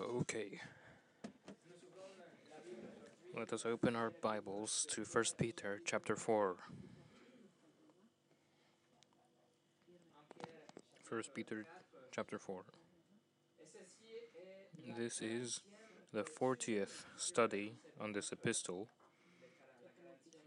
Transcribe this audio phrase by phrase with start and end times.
[0.00, 0.60] Okay.
[3.36, 6.56] Let us open our Bibles to 1 Peter chapter 4.
[11.08, 11.66] 1 Peter
[12.12, 12.64] chapter 4.
[14.96, 15.60] This is
[16.12, 18.88] the 40th study on this epistle,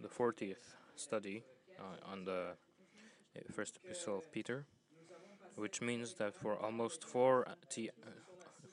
[0.02, 1.44] the 40th study
[1.80, 2.56] uh, on the
[3.36, 4.66] uh, first epistle of Peter,
[5.58, 8.10] which means that for almost four, t- uh,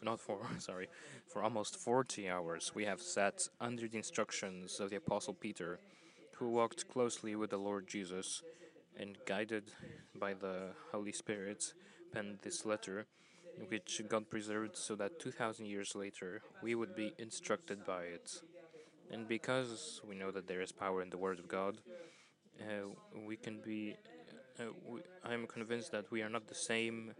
[0.02, 0.88] not four, sorry,
[1.26, 5.80] for almost 40 hours we have sat under the instructions of the Apostle Peter,
[6.36, 8.42] who walked closely with the Lord Jesus
[8.98, 9.64] and guided
[10.14, 11.72] by the Holy Spirit
[12.12, 13.06] penned this letter,
[13.68, 18.42] which God preserved so that 2,000 years later we would be instructed by it.
[19.10, 21.78] And because we know that there is power in the Word of God,
[22.60, 22.88] uh,
[23.26, 23.96] we can be.
[24.58, 27.12] Uh, we, I'm convinced that we are not the same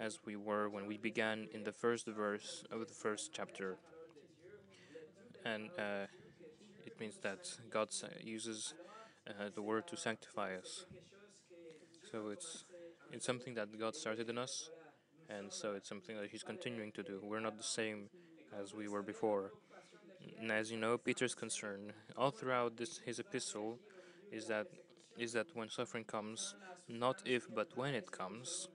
[0.00, 3.76] as we were when we began in the first verse of the first chapter.
[5.44, 6.06] And uh,
[6.86, 7.88] it means that God
[8.22, 8.72] uses
[9.28, 10.86] uh, the Word to sanctify us.
[12.10, 12.64] So it's
[13.12, 14.70] it's something that God started in us,
[15.28, 17.20] and so it's something that He's continuing to do.
[17.22, 18.08] We're not the same
[18.60, 19.52] as we were before.
[20.40, 23.78] And as you know, Peter's concern all throughout this his epistle
[24.32, 24.66] is that
[25.18, 26.54] is that when suffering comes,
[26.88, 28.68] not if but when it comes,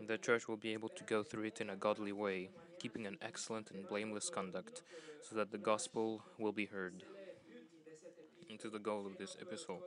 [0.00, 3.18] the church will be able to go through it in a godly way, keeping an
[3.22, 4.82] excellent and blameless conduct,
[5.22, 7.04] so that the gospel will be heard.
[8.48, 9.80] Into the goal of this epistle,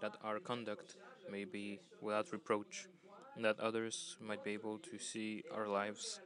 [0.00, 0.96] that our conduct
[1.30, 2.86] may be without reproach,
[3.34, 6.20] and that others might be able to see our lives,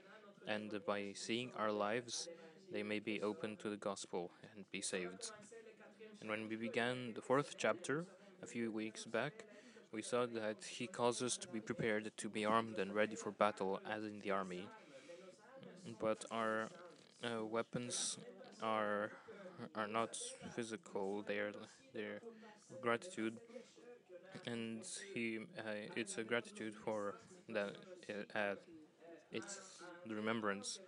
[0.46, 2.28] and by seeing our lives,
[2.72, 5.31] they may be open to the gospel and be saved.
[6.20, 8.04] And when we began the fourth chapter
[8.42, 9.44] a few weeks back,
[9.92, 13.30] we saw that he calls us to be prepared to be armed and ready for
[13.30, 14.66] battle as in the army.
[16.00, 16.68] But our
[17.24, 18.18] uh, weapons
[18.62, 19.10] are
[19.74, 20.16] are not
[20.54, 21.52] physical; they are
[21.92, 22.20] they're
[22.80, 23.36] gratitude,
[24.46, 24.82] and
[25.14, 27.16] he uh, it's a gratitude for
[27.48, 27.76] that
[28.34, 28.54] uh,
[29.32, 29.60] it's
[30.06, 30.78] the remembrance.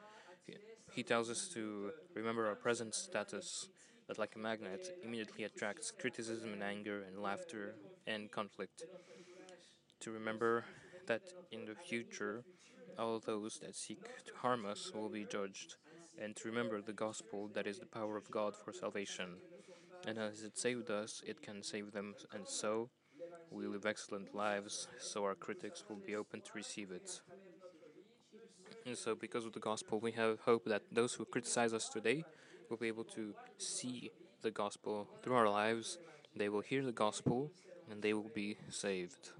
[0.46, 0.54] He,
[0.92, 3.69] he tells us to remember our present status
[4.12, 8.83] that, like a magnet, immediately attracts criticism and anger and laughter and conflict.
[10.00, 10.67] To remember
[11.06, 12.45] that in the future,
[12.99, 15.77] all those that seek to harm us will be judged,
[16.21, 19.37] and to remember the gospel that is the power of God for salvation.
[20.06, 22.91] And as it saved us, it can save them, and so
[23.50, 27.23] we live excellent lives, so our critics will be open to receive it.
[28.84, 32.25] And so, because of the gospel, we have hope that those who criticize us today
[32.72, 34.10] will be able to see
[34.41, 35.99] the gospel through our lives.
[36.34, 37.50] They will hear the gospel
[37.91, 39.33] and they will be saved.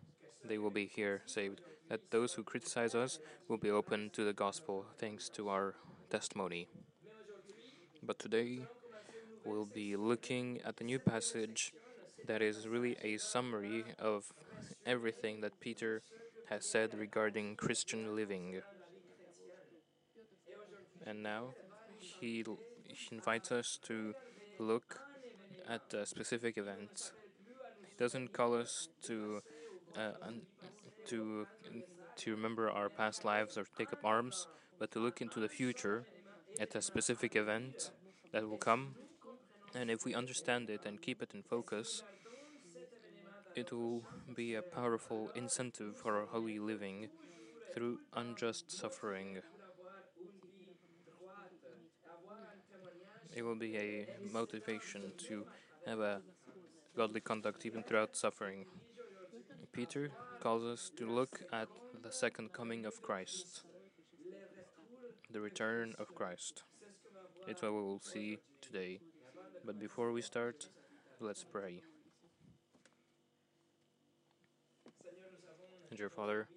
[0.44, 1.62] They will be here saved.
[1.88, 5.76] That those who criticize us will be open to the gospel thanks to our
[6.10, 6.69] testimony.
[8.03, 8.66] But today
[9.47, 11.72] we'll be looking at the new passage
[12.26, 14.26] that is really a summary of
[14.84, 16.03] everything that Peter
[16.50, 18.60] has said regarding Christian living.
[21.06, 21.54] And now
[21.98, 22.44] he,
[22.92, 24.14] he invites us to
[24.58, 25.00] look
[25.69, 27.12] at a specific event.
[27.88, 29.42] He doesn't call us to
[29.97, 30.12] uh,
[31.06, 31.47] to
[32.16, 34.47] to remember our past lives or take up arms,
[34.78, 36.04] but to look into the future
[36.60, 37.91] at a specific event
[38.32, 38.94] that will come.
[39.74, 42.03] And if we understand it and keep it in focus,
[43.54, 44.03] it will
[44.34, 47.09] be a powerful incentive for our holy living
[47.74, 49.41] through unjust suffering.
[53.34, 55.47] It will be a motivation to
[55.87, 56.20] have a
[56.94, 58.66] godly conduct even throughout suffering.
[59.72, 60.10] Peter
[60.41, 61.69] calls us to look at
[62.03, 63.62] the second coming of Christ,
[65.30, 66.62] the return of Christ.
[67.48, 69.01] It's what we will see today.
[69.65, 70.68] But before we start,
[71.18, 71.80] let's pray.
[75.97, 76.48] Dear Father,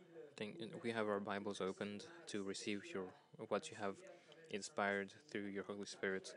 [0.83, 3.05] we have our Bibles opened to receive your
[3.47, 3.95] what you have
[4.49, 6.33] inspired through your Holy Spirit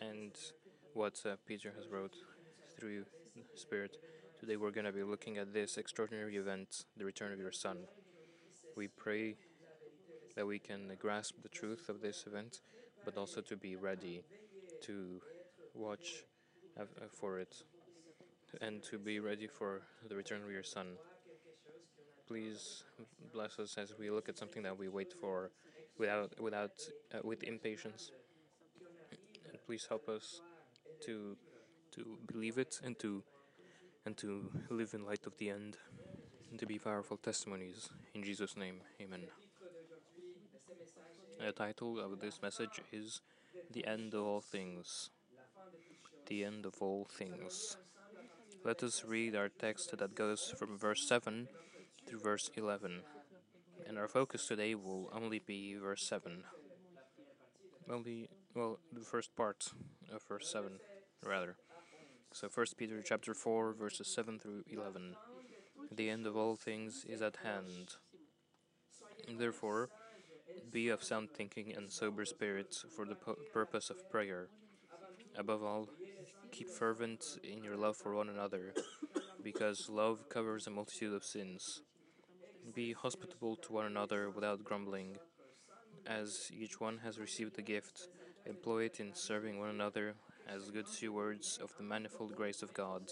[0.00, 0.32] and
[0.94, 2.16] what uh, Peter has wrote
[2.78, 3.04] through
[3.54, 3.96] Spirit.
[4.38, 7.78] Today we're going to be looking at this extraordinary event, the return of your Son.
[8.76, 9.36] We pray
[10.34, 12.60] that we can grasp the truth of this event,
[13.04, 14.22] but also to be ready
[14.82, 15.20] to
[15.74, 16.24] watch
[16.78, 17.62] uh, for it
[18.60, 20.86] and to be ready for the return of your Son.
[22.26, 22.84] Please
[23.32, 25.50] bless us as we look at something that we wait for
[25.98, 26.72] without, without,
[27.14, 28.10] uh, with impatience
[29.66, 30.40] please help us
[31.04, 31.36] to
[31.92, 33.22] to believe it and to
[34.04, 35.76] and to live in light of the end
[36.50, 39.26] and to be powerful testimonies in Jesus name amen
[41.38, 43.20] The title of this message is
[43.70, 45.10] The End of All Things.
[46.26, 47.76] The End of All Things.
[48.64, 51.46] Let us read our text that goes from verse 7
[52.06, 53.02] to verse 11.
[53.86, 56.42] And our focus today will only be verse 7.
[57.88, 59.70] Only, well, the first part
[60.10, 60.72] uh, of verse 7,
[61.24, 61.56] rather.
[62.32, 65.14] So, 1 Peter chapter 4, verses 7 through 11.
[65.92, 67.96] The end of all things is at hand.
[69.38, 69.90] Therefore,
[70.72, 73.16] be of sound thinking and sober spirit for the
[73.52, 74.48] purpose of prayer.
[75.36, 75.88] Above all,
[76.50, 78.72] keep fervent in your love for one another,
[79.42, 81.82] because love covers a multitude of sins.
[82.74, 85.18] Be hospitable to one another without grumbling.
[86.06, 88.08] As each one has received a gift,
[88.46, 90.14] employ it in serving one another
[90.48, 93.02] as good stewards of the manifold grace of God.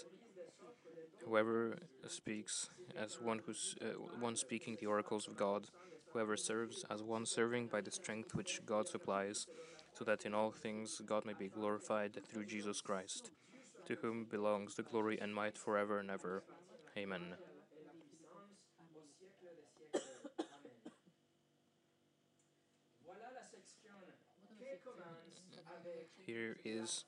[1.25, 1.77] Whoever
[2.07, 3.85] speaks as one who's uh,
[4.19, 5.67] one speaking the oracles of God,
[6.13, 9.47] whoever serves as one serving by the strength which God supplies,
[9.93, 13.31] so that in all things God may be glorified through Jesus Christ,
[13.87, 16.43] to whom belongs the glory and might forever and ever.
[16.97, 17.35] Amen.
[26.25, 27.05] Here is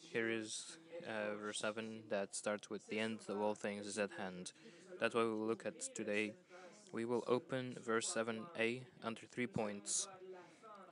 [0.00, 4.10] here is uh, verse 7 that starts with the end of all things is at
[4.18, 4.52] hand.
[5.00, 6.34] That's what we'll look at today
[6.92, 10.08] we will open verse 7a under three points.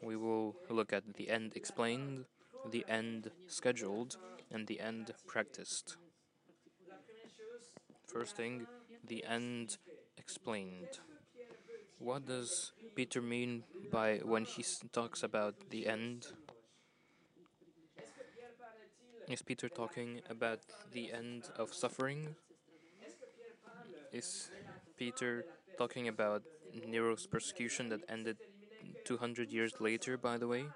[0.02, 2.26] We will look at the end explained,
[2.70, 4.16] the end scheduled,
[4.50, 5.96] and the end practiced.
[8.06, 8.66] First thing,
[9.06, 9.78] the end
[10.18, 11.00] explained.
[11.98, 16.26] What does Peter mean by when he talks about the end?
[19.28, 22.34] Is Peter talking about the end of suffering?
[24.10, 24.50] Is
[24.96, 25.46] Peter
[25.78, 26.42] talking about
[26.72, 28.38] Nero's persecution that ended
[29.04, 30.72] 200 years later, by the way?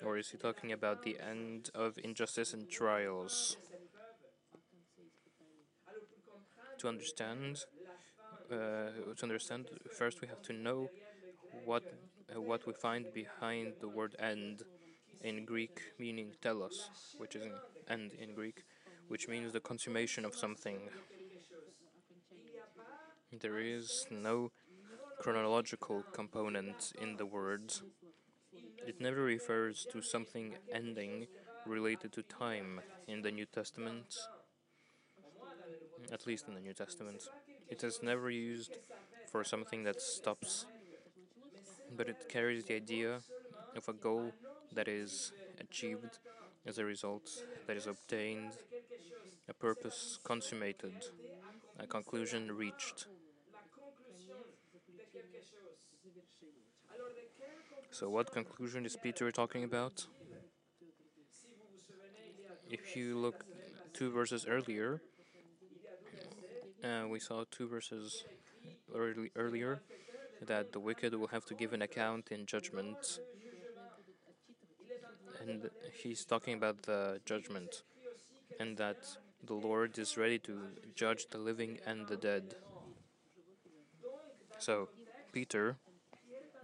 [0.00, 3.56] Or is he talking about the end of injustice and trials?
[6.78, 7.64] To understand,
[8.50, 8.56] uh,
[9.16, 10.90] to understand, first we have to know
[11.50, 11.84] what
[12.34, 14.62] uh, what we find behind the word "end"
[15.24, 17.44] in Greek, meaning telos, which is
[17.88, 18.62] end in Greek,
[19.08, 20.78] which means the consummation of something.
[23.32, 24.52] There is no
[25.18, 27.72] chronological component in the word.
[28.86, 31.26] It never refers to something ending
[31.66, 34.14] related to time in the New Testament,
[36.12, 37.28] at least in the New Testament.
[37.68, 38.76] It is never used
[39.30, 40.66] for something that stops,
[41.96, 43.20] but it carries the idea
[43.74, 44.34] of a goal
[44.74, 46.18] that is achieved
[46.66, 47.30] as a result,
[47.66, 48.52] that is obtained,
[49.48, 50.92] a purpose consummated,
[51.78, 53.06] a conclusion reached.
[57.90, 60.06] So, what conclusion is Peter talking about?
[62.68, 63.44] If you look
[63.92, 65.00] two verses earlier,
[66.82, 68.24] uh, we saw two verses
[68.94, 69.80] early, earlier
[70.42, 73.20] that the wicked will have to give an account in judgment.
[75.46, 77.82] And he's talking about the judgment,
[78.58, 78.96] and that
[79.44, 80.58] the Lord is ready to
[80.94, 82.54] judge the living and the dead.
[84.58, 84.88] So,
[85.32, 85.76] Peter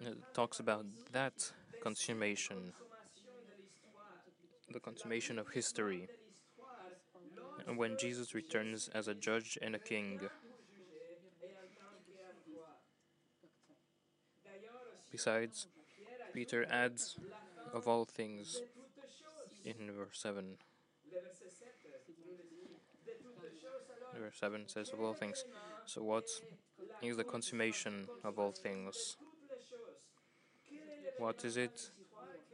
[0.07, 2.73] uh, talks about that consummation,
[4.73, 6.09] the consummation of history,
[7.77, 10.21] when Jesus returns as a judge and a king.
[15.13, 15.67] Besides,
[16.33, 17.19] Peter adds,
[17.73, 18.63] of all things,
[19.65, 20.57] in verse 7.
[24.19, 25.45] Verse 7 says, of all things.
[25.87, 26.29] So, what
[27.03, 29.17] is the consummation of all things?
[31.19, 31.91] What is it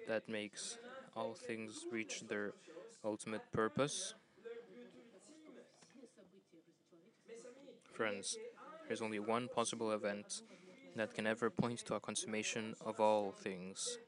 [0.08, 0.78] that makes
[1.16, 2.52] all things reach their
[3.04, 4.14] ultimate purpose?
[7.92, 8.36] Friends,
[8.86, 10.42] there's only one possible event
[10.96, 13.98] that can ever point to a consummation of all things,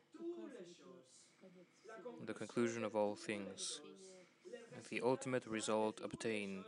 [2.28, 3.80] the conclusion of all things,
[4.90, 6.66] the ultimate result obtained,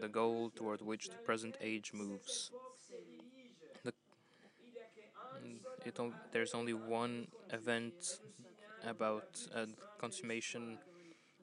[0.00, 2.50] the goal toward which the present age moves.
[5.86, 5.96] it
[6.32, 8.18] there's only one event
[8.84, 9.66] about a
[9.98, 10.78] consummation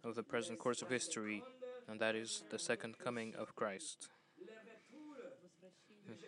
[0.04, 1.42] of the present course of history,
[1.88, 4.10] and that is the second coming of Christ,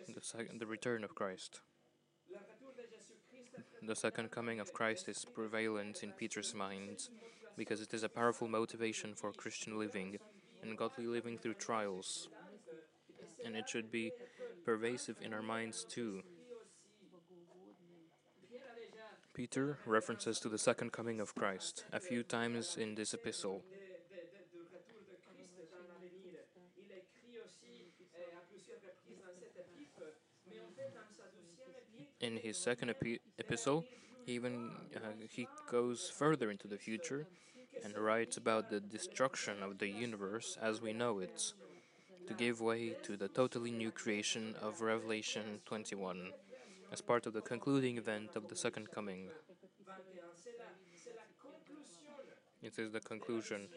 [0.08, 0.22] the,
[0.58, 1.60] the return of Christ.
[3.82, 7.08] The second coming of Christ is prevalent in Peter's mind
[7.56, 10.18] because it is a powerful motivation for Christian living
[10.62, 12.28] and godly living through trials.
[13.44, 14.10] And it should be
[14.64, 16.22] pervasive in our minds too.
[19.32, 23.62] Peter references to the second coming of Christ a few times in this epistle.
[32.20, 33.84] In his second epi- epistle,
[34.26, 37.26] he even uh, he goes further into the future
[37.84, 41.52] and writes about the destruction of the universe as we know it,
[42.26, 46.32] to give way to the totally new creation of Revelation 21
[46.92, 49.28] as part of the concluding event of the second coming.
[52.62, 53.68] It is the conclusion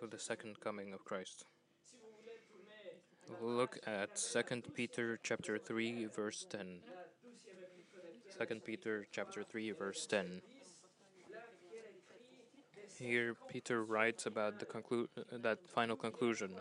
[0.00, 1.44] of the second coming of Christ.
[3.42, 6.80] Look at 2 Peter chapter 3 verse 10.
[8.40, 10.40] 2 Peter chapter 3 verse 10.
[12.98, 16.52] Here Peter writes about the conclu- that final conclusion.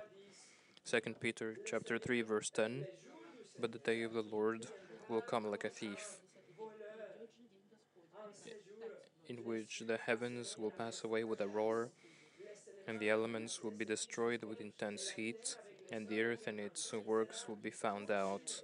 [0.86, 2.86] 2 Peter chapter 3 verse 10.
[3.58, 4.66] But the day of the Lord
[5.08, 6.18] will come like a thief,
[9.30, 11.92] in which the heavens will pass away with a roar,
[12.88, 15.56] and the elements will be destroyed with intense heat,
[15.94, 18.64] and the earth and its works will be found out.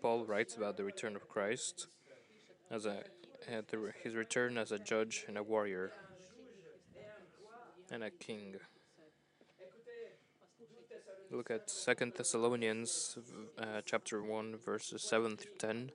[0.00, 1.88] Paul writes about the return of Christ
[2.70, 3.02] as a
[3.48, 5.92] the, his return as a judge and a warrior
[7.90, 8.56] and a king.
[11.30, 13.18] Look at Second Thessalonians
[13.58, 15.90] uh, chapter 1 verses 7 through 10.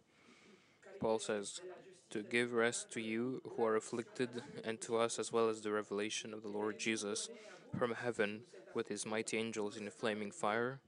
[1.00, 1.62] Paul says,
[2.10, 5.72] "To give rest to you who are afflicted and to us as well as the
[5.72, 7.30] revelation of the Lord Jesus
[7.78, 8.42] from heaven
[8.74, 10.82] with his mighty angels in a flaming fire,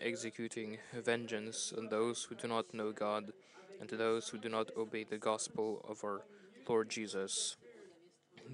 [0.00, 3.32] executing vengeance on those who do not know God
[3.80, 6.22] and to those who do not obey the gospel of our
[6.68, 7.56] Lord Jesus.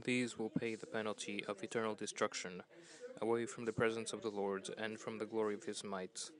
[0.05, 2.63] These will pay the penalty of eternal destruction."
[3.21, 6.31] away from the presence of the Lord and from the glory of his might.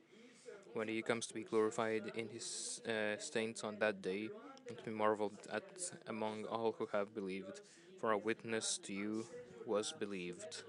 [0.73, 4.29] When he comes to be glorified in his uh, saints on that day,
[4.67, 5.63] and to be marveled at
[6.07, 7.61] among all who have believed,
[7.99, 9.25] for a witness to you
[9.65, 10.63] was believed.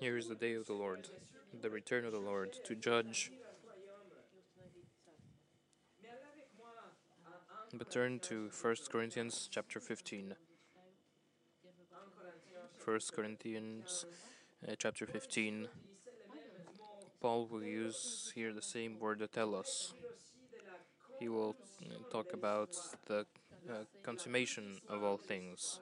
[0.00, 1.08] Here is the day of the Lord,
[1.60, 3.32] the return of the Lord, to judge
[7.74, 10.34] But turn to 1 Corinthians chapter 15.
[12.84, 14.06] 1 Corinthians
[14.66, 15.68] uh, chapter 15.
[17.20, 19.92] Paul will use here the same word telos.
[21.18, 22.74] He will uh, talk about
[23.06, 23.26] the
[23.68, 25.80] uh, consummation of all things.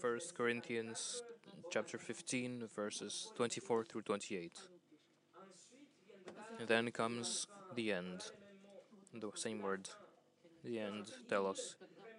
[0.00, 1.22] 1 Corinthians
[1.72, 4.52] chapter 15 verses 24 through 28.
[6.60, 8.24] And then comes the end
[9.14, 9.88] the same word,
[10.62, 11.76] the end, telos,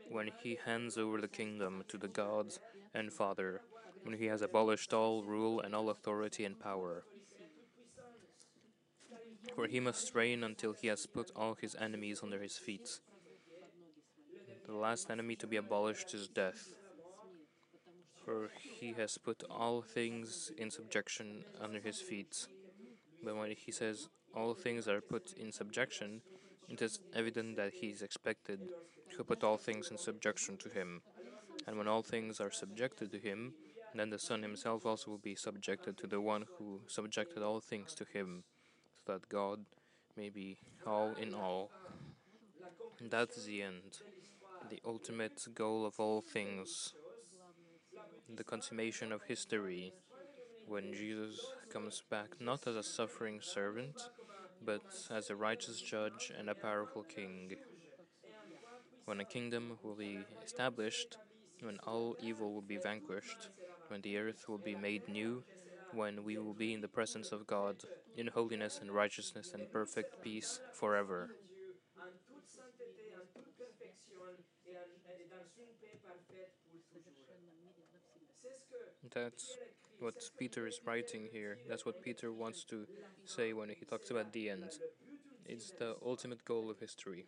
[0.10, 2.54] when he hands over the kingdom to the God
[2.96, 3.62] and Father,
[4.02, 7.04] when he has abolished all rule and all authority and power.
[9.56, 12.90] For he must reign until he has put all his enemies under his feet.
[14.66, 16.70] The last enemy to be abolished is death.
[18.26, 22.48] For he has put all things in subjection under his feet.
[23.24, 26.22] But when he says all things are put in subjection,
[26.70, 28.60] it is evident that he is expected
[29.16, 31.02] to put all things in subjection to him.
[31.68, 33.54] And when all things are subjected to him,
[33.94, 37.94] then the Son himself also will be subjected to the one who subjected all things
[37.96, 38.44] to him,
[39.06, 39.60] so that God
[40.18, 41.72] may be all in all.
[43.00, 44.00] And that is the end,
[44.70, 46.94] the ultimate goal of all things,
[48.36, 49.94] the consummation of history,
[50.68, 51.40] when Jesus
[51.72, 54.10] comes back not as a suffering servant
[54.66, 57.54] but as a righteous judge and a powerful king.
[59.06, 61.18] When a kingdom will be established,
[61.62, 63.50] when all evil will be vanquished,
[63.90, 65.44] when the earth will be made new,
[65.92, 67.84] when we will be in the presence of God,
[68.16, 71.36] in holiness and righteousness and perfect peace forever.
[79.14, 79.58] That's
[80.00, 81.58] what Peter is writing here.
[81.68, 82.88] That's what Peter wants to
[83.26, 84.80] say when he talks about the end.
[85.46, 87.26] It's the ultimate goal of history.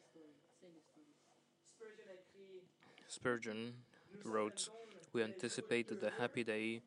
[3.08, 3.74] Spurgeon
[4.24, 4.70] wrote,
[5.14, 6.82] We anticipate the happy day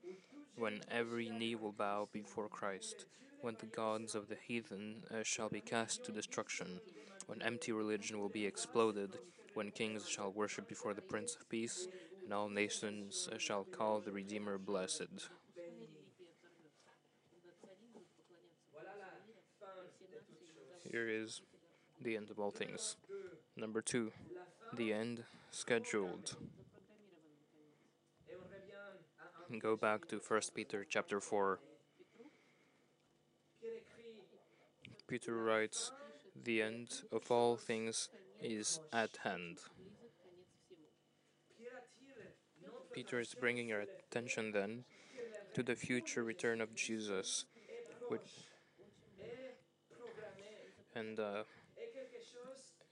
[0.57, 3.07] when every knee will bow before Christ,
[3.41, 6.81] when the gods of the heathen uh, shall be cast to destruction,
[7.27, 9.19] when empty religion will be exploded,
[9.55, 11.89] when kings shall worship before the Prince of Peace,
[12.29, 15.31] and all nations shall call the Redeemer blessed.
[20.93, 21.41] Here is
[22.03, 22.97] the end of all things.
[23.57, 24.13] Number two,
[24.77, 26.37] the end scheduled.
[29.59, 31.61] Go back to 1 Peter chapter 4.
[35.07, 35.93] Peter writes,
[36.45, 38.11] The end of all things
[38.43, 39.61] is at hand.
[42.99, 44.83] Peter is bringing our attention then
[45.55, 47.45] to the future return of Jesus,
[50.97, 51.45] and uh,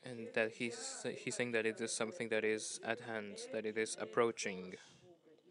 [0.05, 3.77] and that he's he's saying that it is something that is at hand, that it
[3.77, 4.75] is approaching,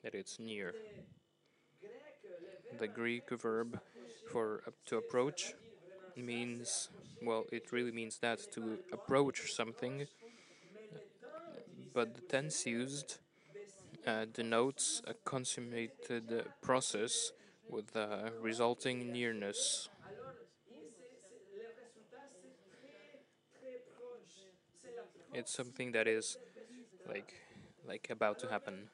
[0.04, 0.74] that it's near.
[2.80, 3.82] The Greek verb
[4.32, 5.54] for uh, to approach
[6.16, 6.88] means
[7.22, 10.08] well, it really means that to approach something,
[11.94, 13.18] but the tense used
[14.06, 17.32] uh, denotes a consummated process
[17.70, 19.90] with a resulting nearness.
[25.34, 26.38] It's something that is
[27.08, 27.34] like
[27.88, 28.90] like about to happen.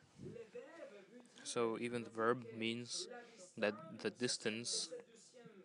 [1.43, 3.07] So even the verb means
[3.57, 4.89] that the distance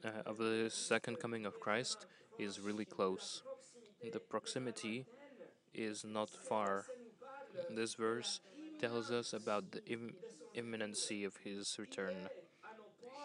[0.04, 2.06] uh, of the second coming of Christ
[2.38, 3.42] is really close.
[4.12, 5.06] The proximity
[5.74, 6.86] is not far.
[7.70, 8.40] This verse
[8.80, 10.14] tells us about the Im-
[10.54, 12.28] imminency of his return.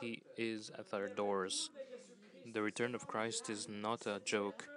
[0.02, 1.70] He is at our doors.
[2.54, 4.68] The return of Christ is not a joke.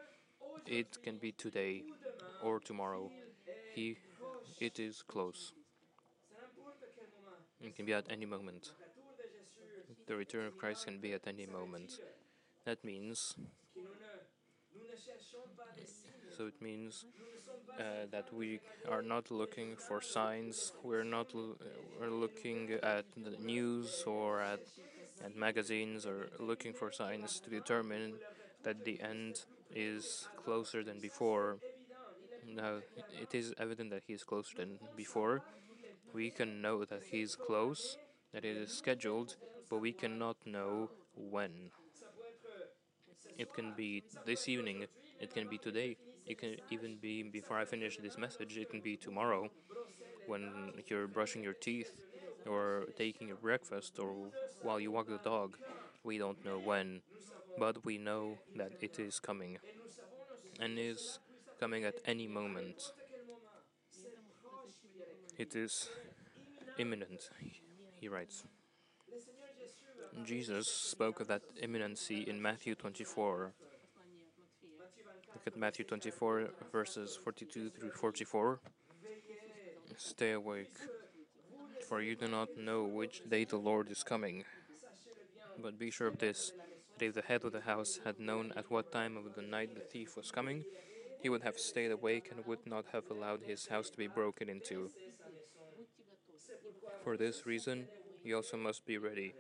[0.67, 1.83] It can be today
[2.43, 3.11] or tomorrow.
[3.75, 3.97] He
[4.61, 5.53] it is close.
[7.61, 8.73] It can be at any moment.
[10.07, 11.99] The return of Christ can be at any moment.
[12.65, 13.35] That means
[16.37, 17.05] so it means
[17.79, 20.73] uh, that we are not looking for signs.
[20.83, 21.35] We're not
[22.01, 24.61] we're looking at the news or at
[25.25, 28.15] at magazines or looking for signs to determine
[28.65, 31.59] that the end is closer than before.
[32.47, 32.81] Now
[33.21, 35.43] it is evident that he is closer than before.
[36.15, 37.99] We can know that he is close,
[38.33, 39.37] that it is scheduled,
[39.71, 41.71] but we cannot know when.
[43.39, 44.87] It can be this evening,
[45.21, 48.81] it can be today, it can even be before I finish this message, it can
[48.81, 49.51] be tomorrow
[50.27, 51.93] when you're brushing your teeth
[52.47, 54.13] or taking your breakfast or
[54.63, 55.57] while you walk the dog.
[56.03, 57.01] We don't know when,
[57.59, 59.59] but we know that it is coming
[60.61, 61.19] and is
[61.61, 62.93] coming at any moment.
[65.37, 65.89] It is
[66.79, 67.29] imminent,
[68.01, 68.45] he writes.
[70.25, 73.53] Jesus spoke of that imminency in Matthew 24.
[75.35, 78.61] Look at Matthew 24, verses 42 through 44.
[79.97, 80.77] Stay awake,
[81.89, 84.45] for you do not know which day the Lord is coming.
[85.61, 86.53] But be sure of this
[86.99, 89.75] that if the head of the house had known at what time of the night
[89.75, 90.65] the thief was coming,
[91.21, 94.49] he would have stayed awake and would not have allowed his house to be broken
[94.49, 94.91] into.
[97.03, 97.89] For this reason,
[98.23, 99.35] you also must be ready,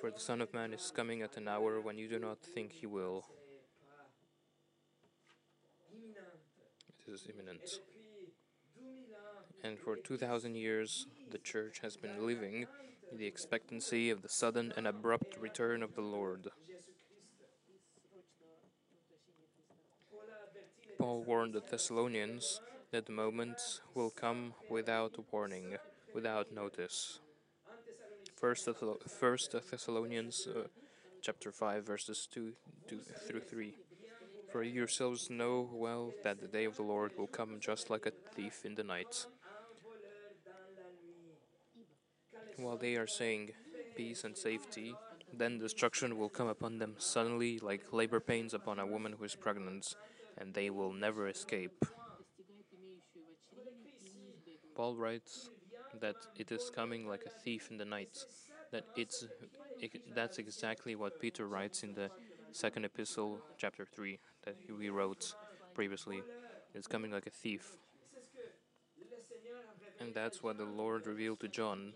[0.00, 2.72] for the Son of Man is coming at an hour when you do not think
[2.72, 3.24] he will.
[6.88, 7.80] It is imminent.
[9.62, 12.66] And for 2,000 years, the Church has been living
[13.10, 16.48] in the expectancy of the sudden and abrupt return of the Lord.
[20.98, 25.76] Paul warned the Thessalonians that the moment will come without warning,
[26.14, 27.20] without notice.
[28.36, 28.68] First,
[29.52, 30.68] Thessalonians uh,
[31.22, 32.52] chapter 5 verses 2,
[32.88, 33.74] 2 through 3.
[34.56, 38.06] For you yourselves know well that the day of the Lord will come just like
[38.06, 39.26] a thief in the night.
[42.56, 43.50] While they are saying
[43.98, 44.94] peace and safety,
[45.30, 49.34] then destruction will come upon them suddenly like labor pains upon a woman who is
[49.34, 49.94] pregnant,
[50.38, 51.84] and they will never escape.
[54.74, 55.50] Paul writes
[56.00, 58.16] that it is coming like a thief in the night.
[58.72, 59.26] That it's
[59.78, 62.10] it, that's exactly what Peter writes in the
[62.56, 65.34] second epistle, chapter three, that we wrote
[65.74, 66.22] previously.
[66.74, 67.76] It's coming like a thief,
[70.00, 71.92] and that's what the Lord revealed to John.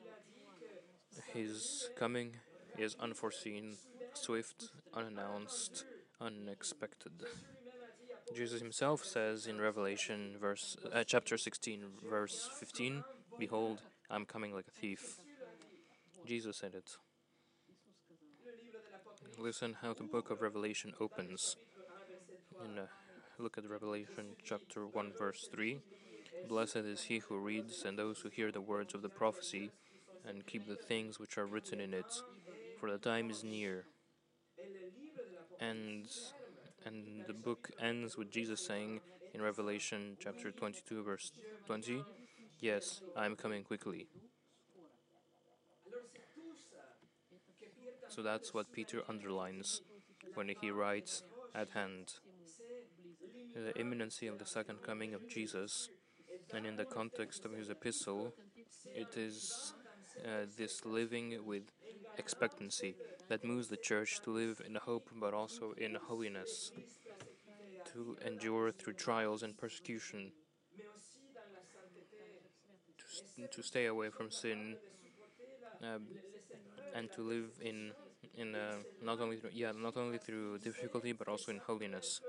[1.32, 2.32] His coming
[2.76, 3.76] is unforeseen,
[4.12, 5.84] swift, unannounced,
[6.20, 7.12] unexpected.
[8.34, 13.02] Jesus himself says in Revelation, verse uh, chapter 16, verse 15,
[13.38, 15.20] "Behold, I'm coming like a thief."
[16.26, 16.96] Jesus said it.
[19.42, 21.56] Listen how the book of Revelation opens.
[22.60, 22.82] Uh,
[23.38, 25.78] look at Revelation chapter 1, verse 3.
[26.46, 29.70] Blessed is he who reads and those who hear the words of the prophecy
[30.28, 32.12] and keep the things which are written in it,
[32.78, 33.86] for the time is near.
[35.58, 36.06] And
[36.84, 39.00] And the book ends with Jesus saying
[39.32, 41.32] in Revelation chapter 22, verse
[41.66, 42.04] 20,
[42.60, 44.06] Yes, I am coming quickly.
[48.10, 49.82] So that's what Peter underlines
[50.34, 51.22] when he writes
[51.54, 52.14] at hand.
[53.54, 55.88] The imminency of the second coming of Jesus,
[56.52, 58.34] and in the context of his epistle,
[58.84, 59.74] it is
[60.24, 61.70] uh, this living with
[62.18, 62.96] expectancy
[63.28, 66.72] that moves the church to live in hope but also in holiness,
[67.92, 70.32] to endure through trials and persecution,
[72.98, 74.74] to, to stay away from sin,
[75.82, 76.02] um,
[76.94, 77.92] and to live in
[78.34, 82.20] in uh, not only through, yeah not only through difficulty but also in holiness.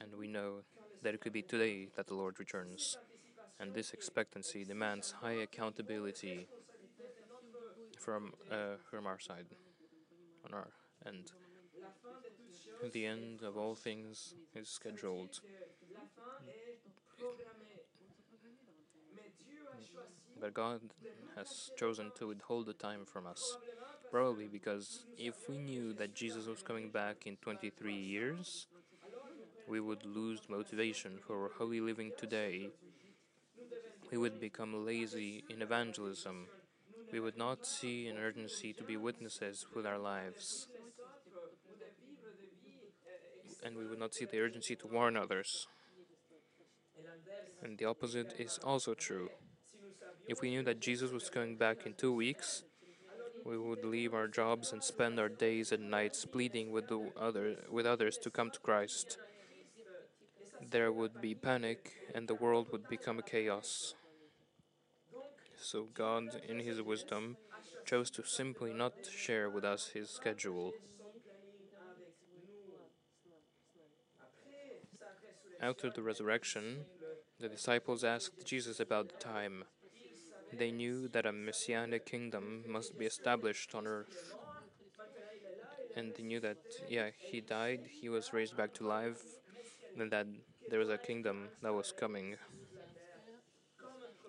[0.00, 0.62] And we know
[1.02, 2.98] that it could be today that the Lord returns,
[3.58, 6.48] and this expectancy demands high accountability
[7.98, 9.46] from uh, from our side,
[10.44, 10.68] on our
[11.06, 11.32] end.
[12.92, 15.40] The end of all things is scheduled.
[20.40, 20.80] But God
[21.36, 23.56] has chosen to withhold the time from us.
[24.10, 28.66] Probably because if we knew that Jesus was coming back in 23 years,
[29.68, 32.70] we would lose motivation for holy living today.
[34.10, 36.48] We would become lazy in evangelism.
[37.12, 40.68] We would not see an urgency to be witnesses with our lives.
[43.64, 45.68] And we would not see the urgency to warn others.
[47.62, 49.28] And the opposite is also true.
[50.30, 52.62] If we knew that Jesus was coming back in two weeks,
[53.44, 57.56] we would leave our jobs and spend our days and nights pleading with the other
[57.68, 59.18] with others to come to Christ.
[60.70, 63.94] There would be panic and the world would become a chaos.
[65.60, 67.36] So God in his wisdom
[67.84, 70.74] chose to simply not share with us his schedule.
[75.60, 76.84] After the resurrection,
[77.40, 79.64] the disciples asked Jesus about the time.
[80.52, 84.36] They knew that a messianic kingdom must be established on earth.
[85.96, 86.58] And they knew that,
[86.88, 89.22] yeah, he died, he was raised back to life,
[89.98, 90.26] and that
[90.68, 92.36] there was a kingdom that was coming,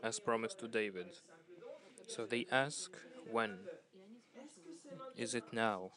[0.04, 1.08] as promised to David.
[2.08, 2.98] So they ask,
[3.32, 3.60] when?
[5.16, 5.92] Is it now?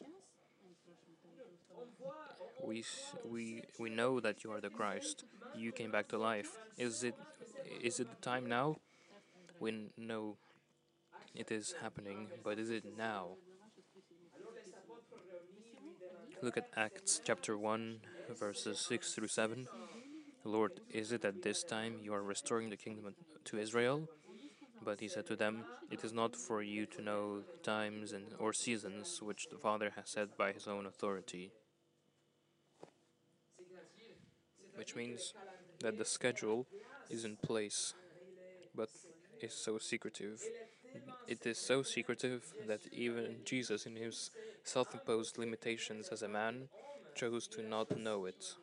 [2.62, 2.84] We,
[3.24, 5.24] we, we know that you are the Christ.
[5.54, 6.58] You came back to life.
[6.78, 7.14] Is it,
[7.82, 8.76] is it the time now?
[9.64, 10.36] We know
[11.34, 13.38] it is happening, but is it now?
[16.42, 18.00] Look at Acts chapter 1,
[18.38, 19.66] verses 6 through 7.
[20.44, 23.14] Lord, is it at this time you are restoring the kingdom
[23.46, 24.06] to Israel?
[24.84, 28.52] But he said to them, It is not for you to know times and or
[28.52, 31.52] seasons which the Father has set by his own authority.
[34.76, 35.32] Which means
[35.80, 36.66] that the schedule
[37.08, 37.94] is in place,
[38.74, 38.90] but
[39.40, 40.42] is so secretive.
[41.26, 44.30] It is so secretive that even Jesus, in his
[44.62, 46.68] self imposed limitations as a man,
[47.14, 48.54] chose to not know it.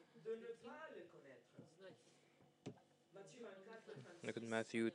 [4.24, 4.92] Look at Matthew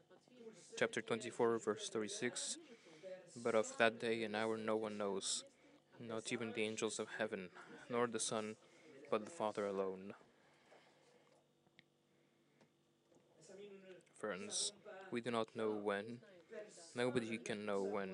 [0.78, 2.58] chapter 24, verse 36.
[3.42, 5.44] But of that day and hour no one knows,
[6.00, 7.50] not even the angels of heaven,
[7.90, 8.56] nor the Son,
[9.10, 10.14] but the Father alone.
[14.18, 14.72] Friends,
[15.16, 16.18] we do not know when.
[16.94, 18.10] Nobody can know when.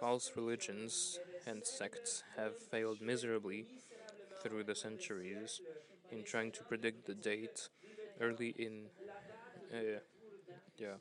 [0.00, 3.64] False religions and sects have failed miserably
[4.42, 5.60] through the centuries
[6.10, 7.68] in trying to predict the date
[8.20, 8.86] early in
[9.72, 10.00] uh,
[10.76, 10.98] yeah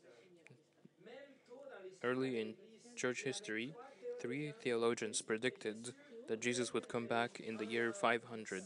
[2.03, 2.53] early in
[2.95, 3.73] church history
[4.21, 5.91] three theologians predicted
[6.27, 8.63] that Jesus would come back in the year 500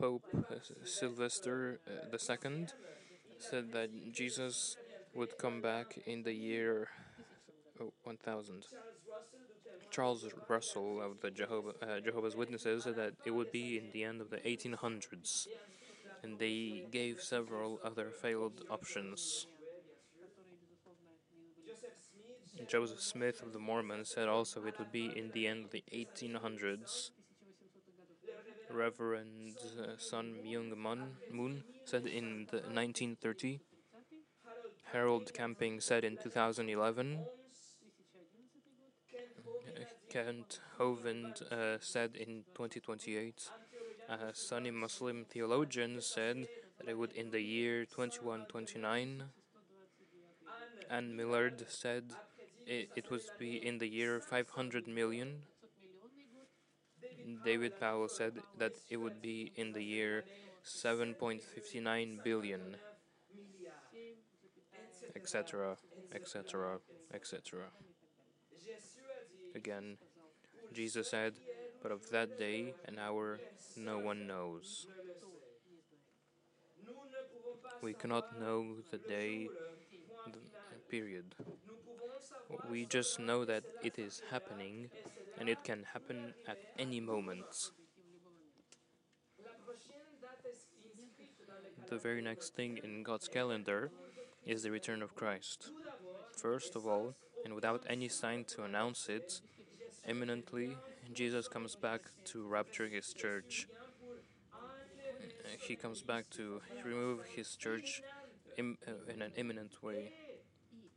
[0.00, 2.66] Pope uh, Sylvester uh, II
[3.38, 4.78] said that Jesus
[5.14, 6.88] would come back in the year
[7.78, 8.64] oh, 1000.
[9.90, 14.04] Charles Russell of the Jehovah, uh, Jehovah's Witnesses said that it would be in the
[14.04, 15.48] end of the 1800s,
[16.22, 19.46] and they gave several other failed options.
[22.66, 25.84] Joseph Smith of the Mormons said also it would be in the end of the
[25.92, 27.10] 1800s.
[28.72, 30.72] Reverend uh, Sun Myung
[31.30, 33.60] Moon said in the 1930.
[34.92, 37.20] Harold Camping said in 2011.
[40.10, 43.50] Kent Hovind uh, said in 2028.
[44.08, 49.22] A Sunni Muslim theologian said that it would in the year 2129.
[50.90, 52.12] And Millard said
[52.66, 55.42] it, it would be in the year 500 million.
[57.44, 60.24] David Powell said that it would be in the year
[60.64, 62.76] 7.59 billion,
[65.14, 65.76] etc.,
[66.14, 66.78] etc.,
[67.14, 67.60] etc.
[69.54, 69.96] Again,
[70.72, 71.34] Jesus said,
[71.82, 73.40] But of that day and hour
[73.76, 74.86] no one knows.
[77.82, 79.48] We cannot know the day,
[80.26, 80.38] the
[80.90, 81.34] period.
[82.68, 84.90] We just know that it is happening
[85.40, 87.72] and it can happen at any moment.
[91.88, 93.90] The very next thing in God's calendar
[94.46, 95.70] is the return of Christ.
[96.36, 99.40] First of all, and without any sign to announce it,
[100.06, 100.76] imminently,
[101.14, 103.66] Jesus comes back to rapture his church.
[105.58, 108.02] He comes back to remove his church
[108.56, 110.12] in, uh, in an imminent way.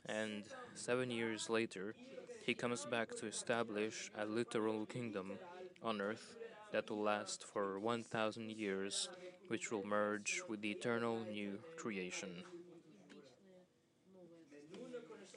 [0.05, 0.43] And
[0.75, 1.95] seven years later,
[2.45, 5.39] he comes back to establish a literal kingdom
[5.81, 6.35] on earth
[6.73, 9.09] that will last for 1,000 years,
[9.47, 12.43] which will merge with the eternal new creation.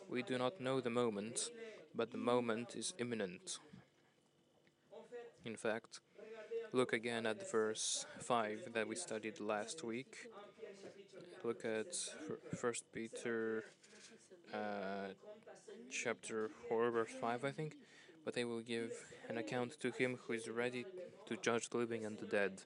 [0.08, 1.50] We do not know the moment,
[1.94, 3.58] but the moment is imminent.
[5.44, 6.00] In fact,
[6.72, 10.28] look again at verse 5 that we studied last week.
[11.44, 11.94] Look at
[12.60, 13.64] 1 Peter
[14.52, 15.12] uh,
[15.90, 17.74] chapter 4, verse 5, I think.
[18.24, 18.90] But they will give
[19.28, 20.84] an account to him who is ready
[21.26, 22.62] to judge the living and the dead.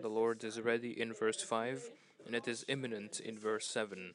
[0.00, 1.90] The Lord is ready in verse 5,
[2.26, 4.14] and it is imminent in verse 7.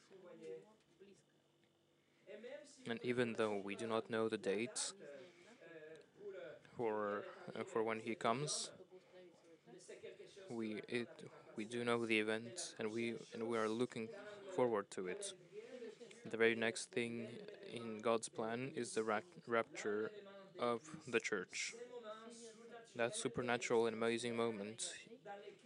[2.88, 4.92] And even though we do not know the date
[6.76, 7.24] for,
[7.58, 8.70] uh, for when he comes,
[10.50, 11.08] we, it,
[11.56, 14.08] we do know the event and we, and we are looking
[14.54, 15.24] forward to it.
[16.30, 17.26] The very next thing
[17.72, 19.04] in God's plan is the
[19.46, 20.10] rapture
[20.58, 21.74] of the church.
[22.96, 24.92] That supernatural and amazing moment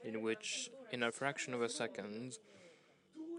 [0.04, 2.38] in which, in a fraction of a second,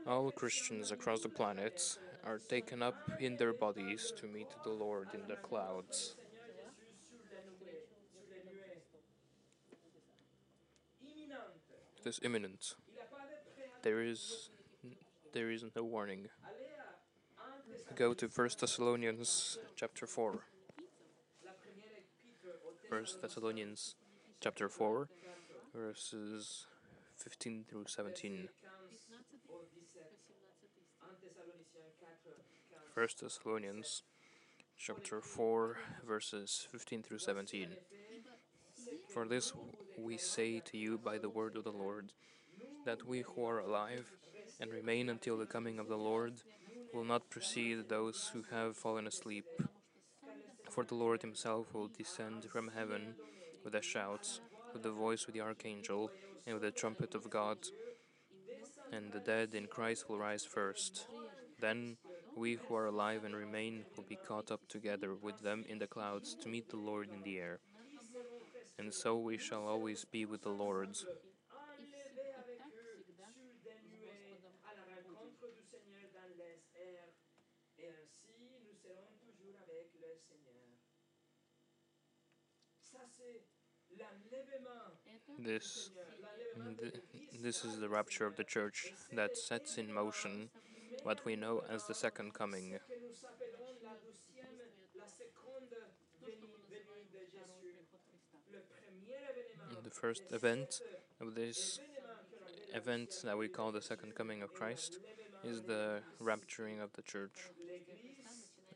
[0.08, 5.10] all Christians across the planet are taken up in their bodies to meet the Lord
[5.14, 6.16] in the clouds.
[12.00, 12.76] It is imminent.
[13.82, 14.50] There is
[15.34, 16.28] there is no warning.
[17.96, 20.40] Go to 1 Thessalonians chapter 4.
[22.90, 23.96] 1 Thessalonians
[24.40, 25.08] chapter 4,
[25.76, 26.66] verses
[27.18, 28.50] 15 through 17.
[32.94, 34.04] 1 Thessalonians
[34.78, 37.70] chapter 4, verses 15 through 17.
[39.14, 39.54] For this
[39.98, 42.12] we say to you by the word of the Lord,
[42.86, 44.12] that we who are alive
[44.60, 46.34] and remain until the coming of the Lord
[46.94, 49.46] will not precede those who have fallen asleep.
[50.70, 53.16] For the Lord himself will descend from heaven
[53.64, 54.40] with a shout,
[54.74, 56.12] with the voice of the archangel,
[56.46, 57.58] and with the trumpet of God.
[58.92, 61.08] And the dead in Christ will rise first.
[61.60, 61.98] Then
[62.36, 65.88] we who are alive and remain will be caught up together with them in the
[65.88, 67.60] clouds to meet the Lord in the air.
[68.78, 70.98] And so we shall always be with the Lord.
[85.40, 85.90] This,
[87.42, 90.50] this is the rapture of the church that sets in motion
[91.04, 92.78] what we know as the second coming.
[99.84, 100.82] The first event
[101.20, 101.80] of this
[102.74, 105.00] event that we call the second coming of Christ
[105.44, 107.52] is the rapturing of the church.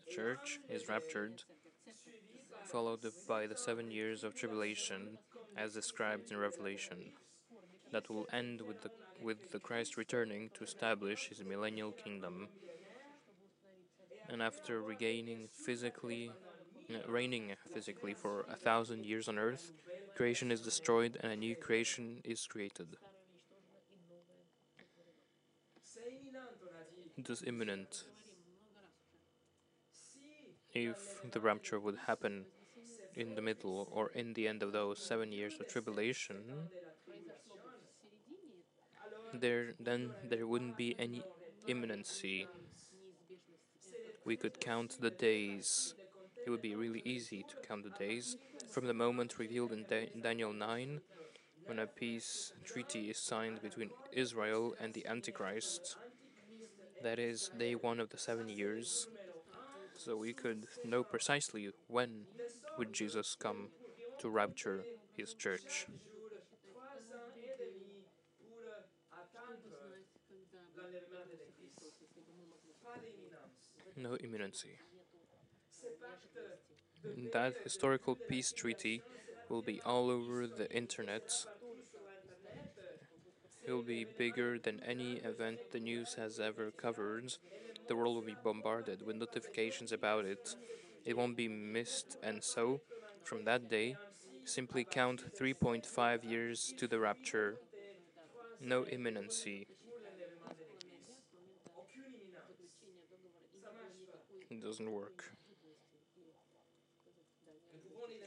[0.06, 1.44] The church is raptured,
[2.72, 5.18] followed by the seven years of tribulation
[5.56, 7.14] as described in Revelation,
[7.92, 8.92] that will end with the,
[9.24, 12.50] with the Christ returning to establish his millennial kingdom.
[14.30, 16.32] And after regaining physically,
[16.90, 19.72] uh, reigning physically for a thousand years on earth,
[20.16, 22.98] creation is destroyed and a new creation is created.
[27.18, 28.04] It is imminent.
[30.74, 32.46] If the rapture would happen
[33.18, 36.70] in the middle or in the end of those seven years of tribulation,
[39.34, 41.24] there then there wouldn't be any
[41.68, 42.48] imminency.
[44.26, 45.96] We could count the days.
[46.46, 48.38] It would be really easy to count the days
[48.72, 51.02] from the moment revealed in da Daniel 9
[51.66, 55.98] when a peace treaty is signed between Israel and the Antichrist.
[57.04, 59.08] That is day one of the seven years.
[59.98, 62.26] So we could know precisely when
[62.78, 63.70] would Jesus come
[64.20, 65.88] to rapture his church.
[73.96, 74.78] No imminency.
[77.34, 79.02] That historical peace treaty
[79.50, 81.32] will be all over the internet.
[83.66, 87.34] It will be bigger than any event the news has ever covered.
[87.88, 90.56] The world will be bombarded with notifications about it.
[91.06, 92.82] It won't be missed, and so,
[93.24, 93.98] from that day,
[94.46, 97.60] simply count 3.5 years to the rapture.
[98.60, 99.68] No imminency.
[104.50, 105.36] It doesn't work.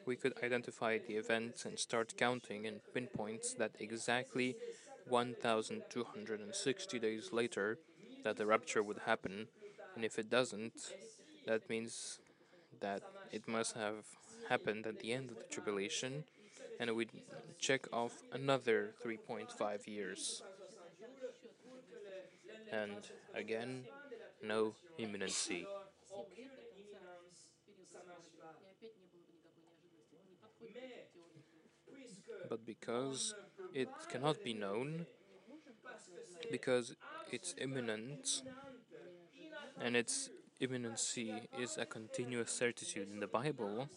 [0.05, 4.59] We could identify the events and start counting and pinpoint that exactly
[5.07, 7.79] 1260 days later
[8.24, 9.48] that the rapture would happen,
[9.94, 10.94] and if it doesn't,
[11.46, 12.18] that means
[12.80, 13.02] that
[13.33, 14.04] it must have
[14.48, 16.24] happened at the end of the tribulation,
[16.78, 17.06] and we
[17.59, 20.42] check off another 3.5 years.
[22.72, 23.85] And again,
[24.42, 25.66] no imminency.
[32.48, 33.35] But because
[33.72, 35.06] it cannot be known,
[36.50, 36.94] because
[37.31, 38.42] it's imminent,
[39.81, 43.88] and its imminency is a continuous certitude in the Bible,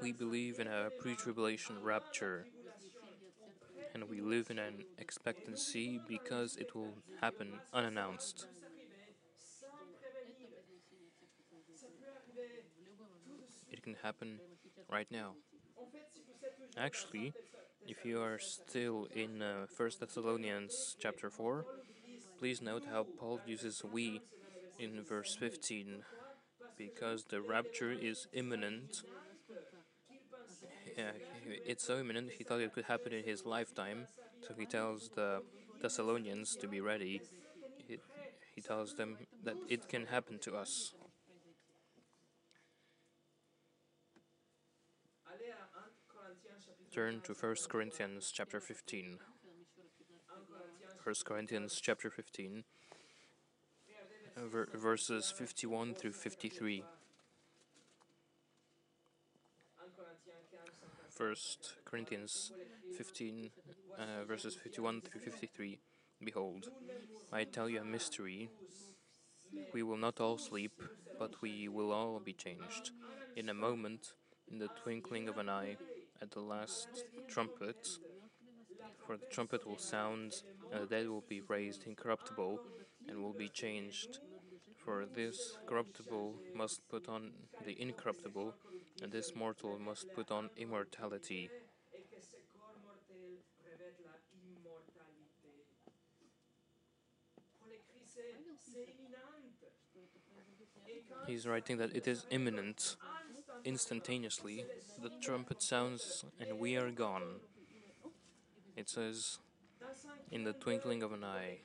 [0.00, 2.46] we believe in a pre tribulation rapture.
[3.94, 8.46] And we live in an expectancy because it will happen unannounced.
[13.70, 14.40] It can happen
[14.88, 15.36] right now.
[16.76, 17.32] Actually,
[17.86, 21.64] if you are still in uh, 1 Thessalonians chapter 4,
[22.38, 24.20] please note how Paul uses we
[24.78, 26.02] in verse 15
[26.76, 29.02] because the rapture is imminent.
[30.96, 31.12] Yeah,
[31.66, 34.06] it's so imminent, he thought it could happen in his lifetime,
[34.40, 35.42] so he tells the
[35.80, 37.22] Thessalonians to be ready.
[37.86, 37.98] He,
[38.54, 40.92] he tells them that it can happen to us.
[46.92, 49.18] Turn to 1 Corinthians chapter 15.
[51.04, 52.64] 1 Corinthians chapter 15,
[54.74, 56.82] verses 51 through 53.
[61.10, 62.50] First Corinthians
[62.98, 63.50] 15,
[63.96, 65.78] uh, verses 51 through 53.
[66.24, 66.70] Behold,
[67.32, 68.50] I tell you a mystery.
[69.72, 70.82] We will not all sleep,
[71.20, 72.90] but we will all be changed.
[73.36, 74.14] In a moment,
[74.50, 75.76] in the twinkling of an eye,
[76.22, 77.98] at the last trumpet,
[79.06, 82.60] for the trumpet will sound, and the dead will be raised incorruptible,
[83.08, 84.20] and will be changed.
[84.84, 87.32] For this corruptible must put on
[87.64, 88.54] the incorruptible,
[89.02, 91.50] and this mortal must put on immortality.
[101.26, 102.96] He's writing that it is imminent
[103.64, 104.64] instantaneously,
[105.02, 107.40] the trumpet sounds and we are gone.
[108.76, 109.38] It says,
[110.30, 111.58] in the twinkling of an eye.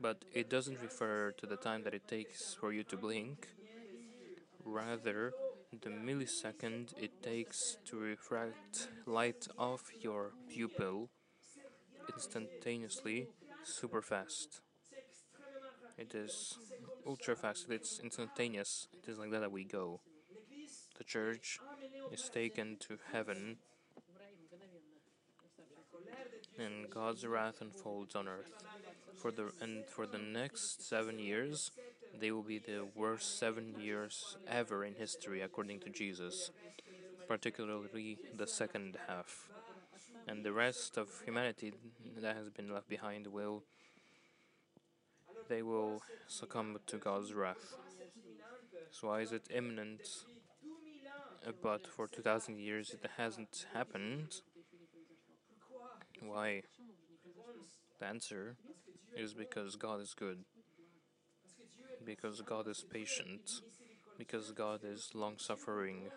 [0.00, 3.48] But it doesn't refer to the time that it takes for you to blink,
[4.64, 5.32] rather,
[5.80, 11.08] the millisecond it takes to refract light off your pupil
[12.12, 13.28] instantaneously,
[13.64, 14.60] super fast.
[15.96, 16.58] It is
[17.06, 20.00] ultra fast, it's instantaneous, it is like that that we go
[21.02, 21.58] the church
[22.12, 23.56] is taken to heaven
[26.56, 28.52] and God's wrath unfolds on earth.
[29.16, 31.72] For the and for the next seven years,
[32.20, 36.52] they will be the worst seven years ever in history, according to Jesus,
[37.26, 39.48] particularly the second half.
[40.28, 41.72] And the rest of humanity
[42.18, 43.64] that has been left behind will
[45.48, 47.74] they will succumb to God's wrath.
[48.92, 50.06] So why is it imminent
[51.62, 54.34] but for 2000 years it hasn't happened.
[56.20, 56.62] Why?
[57.98, 58.56] The answer
[59.16, 60.38] is because God is good,
[62.04, 63.60] because God is patient,
[64.18, 66.10] because God is long suffering,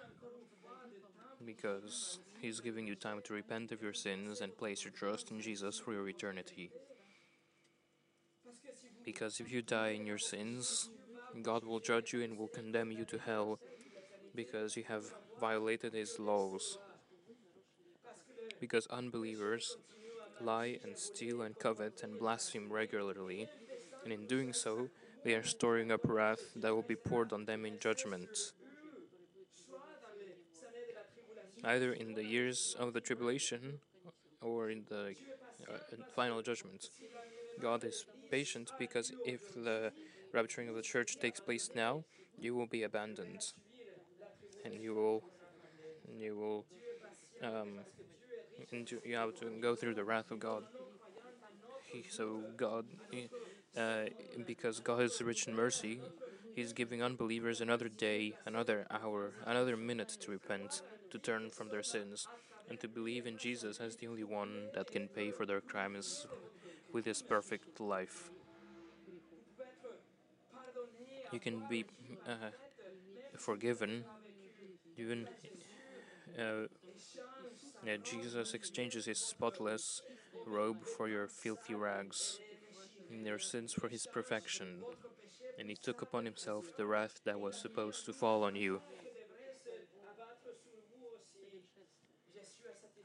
[1.46, 5.42] because He's giving you time to repent of your sins and place your trust in
[5.42, 6.72] Jesus for your eternity.
[9.04, 10.90] Because if you die in your sins,
[11.42, 13.60] God will judge you and will condemn you to hell
[14.36, 15.06] because you have
[15.40, 16.78] violated his laws.
[18.60, 19.78] Because unbelievers
[20.42, 23.48] lie and steal and covet and blaspheme regularly,
[24.04, 24.90] and in doing so,
[25.24, 28.54] they are storing up wrath that will be poured on them in judgment.
[31.66, 33.80] either in the years of the tribulation
[34.42, 35.16] or in the
[35.68, 35.78] uh,
[36.16, 36.90] final judgment.
[37.60, 39.92] God is patient because if the
[40.34, 42.04] rapturing of the church takes place now,
[42.40, 43.42] you will be abandoned,
[44.66, 45.24] and you will,
[46.18, 46.66] you will,
[47.48, 47.80] um,
[49.06, 50.64] you have to go through the wrath of God.
[51.86, 52.86] He, so God,
[53.78, 54.06] uh,
[54.46, 56.02] because God is rich in mercy,
[56.56, 61.84] He's giving unbelievers another day, another hour, another minute to repent, to turn from their
[61.84, 62.28] sins,
[62.70, 66.26] and to believe in Jesus as the only one that can pay for their crimes
[66.92, 68.32] with His perfect life.
[71.32, 71.86] You can be
[72.26, 72.52] uh,
[73.38, 74.06] forgiven
[74.98, 75.28] even
[76.40, 76.68] uh,
[78.04, 80.02] Jesus exchanges his spotless
[80.46, 82.40] robe for your filthy rags,
[83.12, 84.82] and your sins for his perfection
[85.58, 88.82] and he took upon himself the wrath that was supposed to fall on you.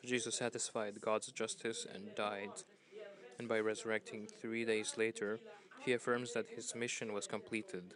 [0.05, 2.64] Jesus satisfied God's justice and died,
[3.38, 5.38] and by resurrecting three days later,
[5.84, 7.95] he affirms that his mission was completed.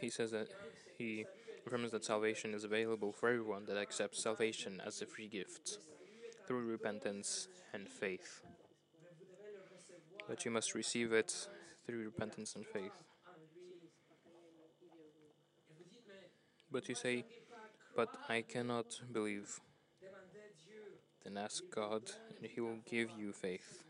[0.00, 0.48] He says that
[0.96, 1.26] he
[1.66, 5.78] affirms that salvation is available for everyone that accepts salvation as a free gift
[6.46, 8.42] through repentance and faith.
[10.28, 11.48] But you must receive it
[11.86, 12.92] through repentance and faith.
[16.70, 17.24] But you say,
[17.96, 19.60] But I cannot believe.
[21.22, 22.02] Then ask God,
[22.36, 23.84] and He will give you faith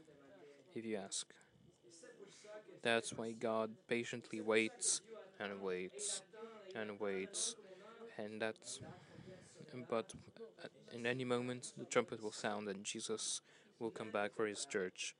[0.75, 1.27] if you ask.
[2.83, 5.01] That's why God patiently waits
[5.41, 6.22] and waits
[6.75, 7.55] and waits,
[8.19, 8.81] and that's.
[9.89, 10.12] But
[10.62, 13.41] uh, in any moment, the trumpet will sound, and Jesus
[13.79, 15.15] will come back for His church.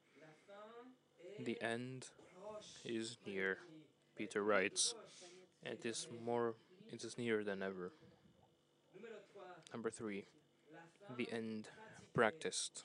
[1.39, 2.07] The end
[2.85, 3.59] is near,
[4.17, 4.95] Peter writes.
[5.65, 6.55] It is more
[6.93, 7.93] it is nearer than ever.
[9.73, 10.27] Number three,
[11.17, 11.69] the end
[12.15, 12.85] practiced.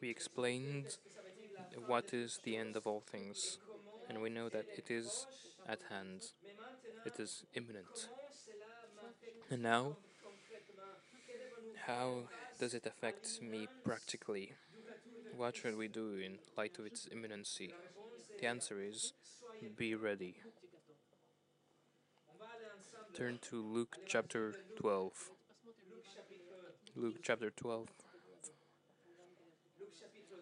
[0.00, 0.96] We explained
[1.86, 3.58] what is the end of all things,
[4.08, 5.26] and we know that it is
[5.68, 6.22] at hand,
[7.04, 8.08] it is imminent.
[9.50, 9.96] And now,
[11.86, 12.24] how
[12.58, 14.52] does it affect me practically?
[15.36, 17.74] What should we do in light of its imminency?
[18.40, 19.12] The answer is
[19.76, 20.36] be ready.
[23.14, 25.30] Turn to Luke chapter 12.
[26.96, 27.88] Luke chapter 12.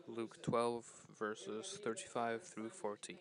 [0.09, 0.85] Luke 12,
[1.19, 3.19] verses 35 through 40.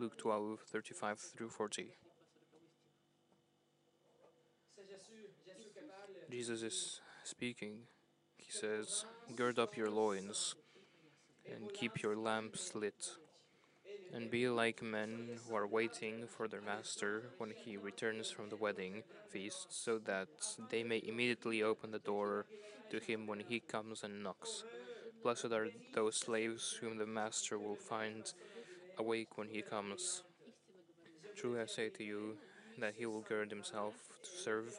[0.00, 1.88] Luke 12, 35 through 40.
[6.30, 7.80] Jesus is speaking.
[8.38, 9.04] He says,
[9.36, 10.54] Gird up your loins
[11.54, 13.10] and keep your lamps lit,
[14.14, 18.56] and be like men who are waiting for their master when he returns from the
[18.56, 20.28] wedding feast, so that
[20.70, 22.46] they may immediately open the door
[22.88, 24.64] to him when he comes and knocks.
[25.22, 28.32] Blessed are those slaves whom the master will find
[29.00, 30.22] awake when he comes.
[31.36, 32.36] Truly I say to you
[32.78, 34.78] that he will gird himself to serve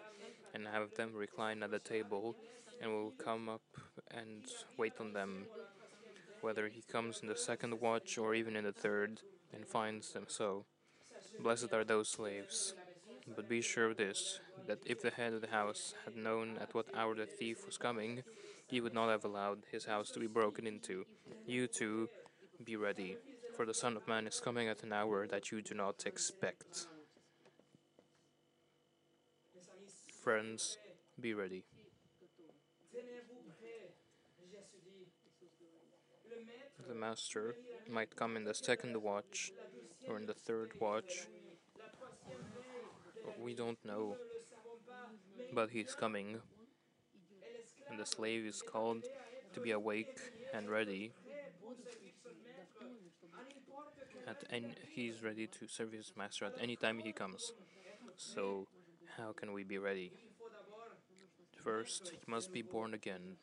[0.54, 2.36] and have them recline at the table
[2.82, 3.68] and will come up
[4.12, 4.44] and
[4.78, 5.46] wait on them
[6.42, 9.22] whether he comes in the second watch or even in the third,
[9.54, 10.66] and finds them so.
[11.40, 12.74] Blessed are those slaves.
[13.36, 16.74] But be sure of this, that if the head of the house had known at
[16.74, 18.24] what hour the thief was coming,
[18.66, 21.06] he would not have allowed his house to be broken into.
[21.46, 22.10] You too,
[22.66, 23.18] be ready,
[23.56, 26.88] for the Son of Man is coming at an hour that you do not expect.
[30.24, 30.78] Friends,
[31.20, 31.64] be ready.
[36.88, 37.56] the master
[37.90, 39.52] might come in the second watch
[40.10, 41.28] or in the third watch.
[43.40, 44.18] We don't know.
[45.54, 46.40] But he's coming.
[47.90, 49.06] And the slave is called
[49.54, 50.20] to be awake
[50.54, 51.14] and ready.
[54.28, 57.54] At any, he is ready to serve his master at any time he comes.
[58.18, 58.68] So,
[59.18, 60.12] how can we be ready?
[61.64, 63.38] First, he must be born again.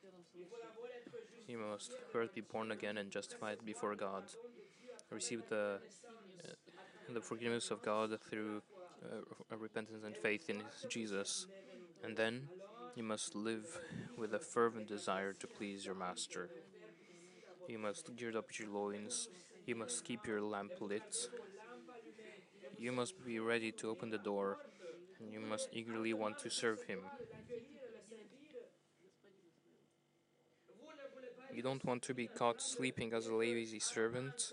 [1.47, 4.25] He must first be born again and justified before God,
[5.11, 5.81] receive the
[6.45, 6.53] uh,
[7.13, 8.63] the forgiveness of God through
[9.03, 11.47] uh, repentance and faith in Jesus,
[12.05, 12.49] and then
[12.95, 13.81] you must live
[14.17, 16.51] with a fervent desire to please your Master.
[17.69, 19.29] You must gird up your loins.
[19.65, 21.29] You must keep your lamp lit.
[22.79, 24.59] You must be ready to open the door,
[25.21, 27.01] and you must eagerly want to serve Him.
[31.51, 34.53] You don't want to be caught sleeping as a lazy servant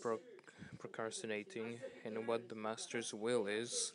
[0.00, 0.20] pro-
[0.78, 3.92] procrastinating in what the Master's will is,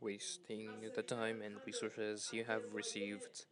[0.00, 3.46] wasting the time and resources you have received.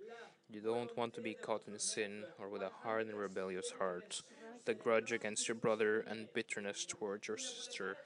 [0.51, 4.23] You don't want to be caught in sin or with a hard and rebellious heart,
[4.65, 7.97] the grudge against your brother and bitterness towards your sister.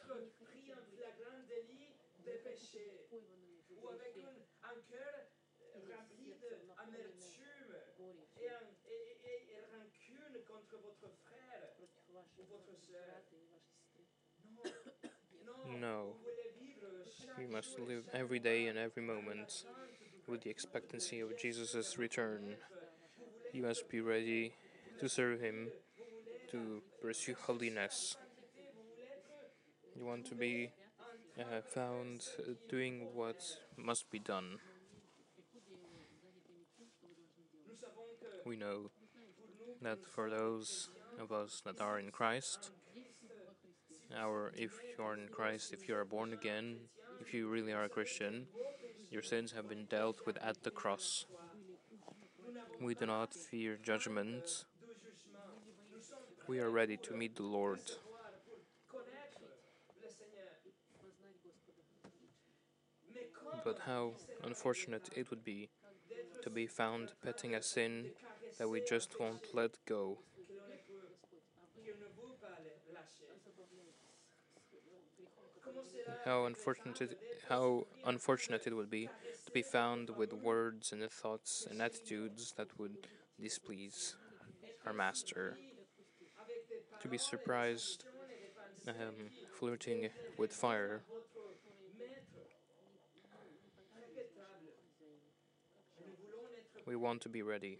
[15.80, 16.16] No.
[17.38, 19.64] You must live every day and every moment
[20.26, 22.56] with the expectancy of Jesus' return.
[23.52, 24.52] You must be ready
[25.00, 25.68] to serve Him,
[26.50, 28.16] to pursue holiness.
[29.98, 30.70] You want to be
[31.38, 32.22] uh, found
[32.68, 33.42] doing what
[33.76, 34.58] must be done.
[38.44, 38.90] We know
[39.82, 40.88] that for those
[41.20, 42.70] of us that are in Christ,
[44.16, 46.76] our if you are in Christ, if you are born again,
[47.20, 48.46] if you really are a Christian,
[49.12, 51.26] your sins have been dealt with at the cross.
[52.80, 54.64] We do not fear judgment.
[56.48, 57.80] We are ready to meet the Lord.
[63.64, 65.68] But how unfortunate it would be
[66.42, 68.06] to be found petting a sin
[68.58, 70.18] that we just won't let go.
[76.24, 79.08] How unfortunate it, how unfortunate it would be
[79.46, 83.08] to be found with words and thoughts and attitudes that would
[83.40, 84.14] displease
[84.86, 85.58] our master.
[87.00, 88.04] To be surprised
[88.86, 88.94] um,
[89.58, 90.08] flirting
[90.38, 91.02] with fire.
[96.86, 97.78] We want to be ready,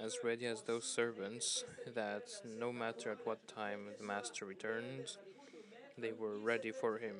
[0.00, 1.64] as ready as those servants
[1.94, 5.16] that no matter at what time the master returned,
[6.02, 7.16] they were ready for him.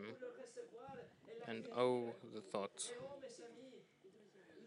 [1.48, 3.86] And oh, the thought mes amis,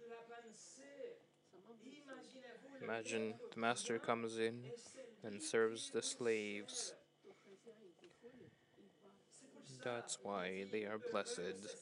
[0.09, 1.19] la pensée,
[1.53, 4.63] imaginez-vous le imagine the master comes in
[5.23, 6.93] and serves the slaves.
[9.83, 11.75] That's why they are blessed.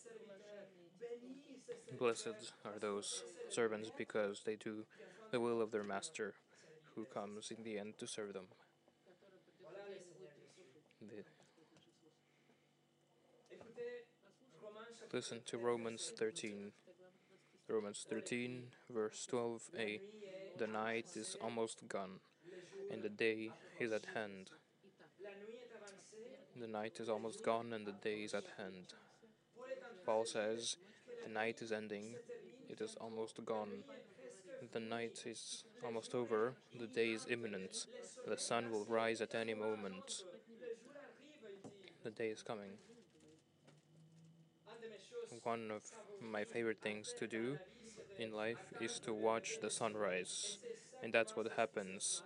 [1.97, 4.85] Blessed are those servants because they do
[5.31, 6.33] the will of their master,
[6.95, 8.47] who comes in the end to serve them.
[11.01, 11.32] The-
[15.13, 16.71] listen to Romans 13.
[17.69, 20.01] Romans 13, verse 12a.
[20.57, 22.19] The night is almost gone,
[22.91, 24.49] and the day is at hand.
[26.59, 28.95] The night is almost gone, and the day is at hand.
[30.03, 30.77] Paul says,
[31.23, 32.15] The night is ending,
[32.67, 33.83] it is almost gone.
[34.71, 37.85] The night is almost over, the day is imminent.
[38.27, 40.23] The sun will rise at any moment.
[42.03, 42.71] The day is coming.
[45.43, 45.83] One of
[46.21, 47.57] my favorite things to do
[48.17, 50.57] in life is to watch the sunrise,
[51.01, 52.23] and that's what happens.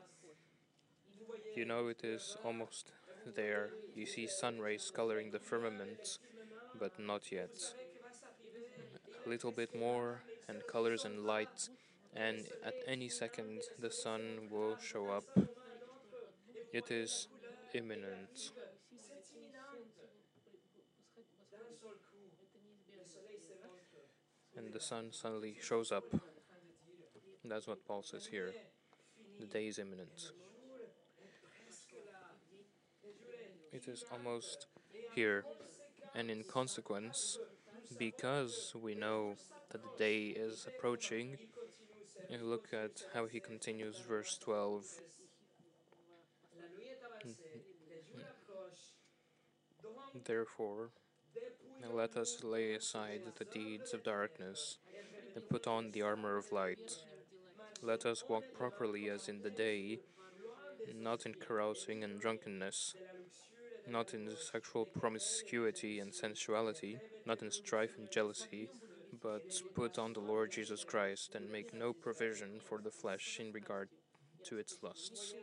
[1.55, 2.91] You know, it is almost
[3.25, 3.71] there.
[3.95, 6.19] You see sun rays coloring the firmament,
[6.79, 7.73] but not yet.
[9.25, 11.69] A little bit more, and colors and light,
[12.15, 15.25] and at any second the sun will show up.
[16.71, 17.27] It is
[17.73, 18.51] imminent.
[24.57, 26.03] And the sun suddenly shows up.
[27.45, 28.53] That's what Paul says here.
[29.39, 30.31] The day is imminent.
[33.71, 34.65] It is almost
[35.13, 35.45] here,
[36.15, 37.37] and in consequence,
[37.97, 39.35] because we know
[39.71, 41.37] that the day is approaching,
[42.29, 44.83] you look at how he continues, verse 12.
[46.55, 48.95] La nuit est avancée, le jour approche.
[49.83, 50.89] Donc, Therefore,
[51.83, 54.77] dépouillons let us lay aside the deeds of darkness
[55.35, 56.91] and put on the armor of light.
[57.81, 59.99] Let us walk properly as in the day,
[60.95, 62.95] not in carousing and drunkenness,
[63.89, 68.69] not in sexual promiscuity and sensuality, not in strife and jealousy,
[69.21, 73.51] but put on the Lord Jesus Christ and make no provision for the flesh in
[73.51, 73.89] regard
[74.45, 75.33] to its lusts.